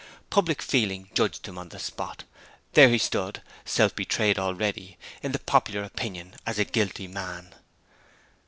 [0.31, 2.23] Public feeling judged him on the spot.
[2.73, 7.53] There he stood, self betrayed already, in the popular opinion, as a guilty man!